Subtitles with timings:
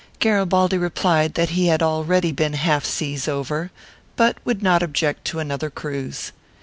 [0.17, 3.69] Garibaldi replied that he had already been half seas over,
[4.15, 6.31] but would not object to another cruise.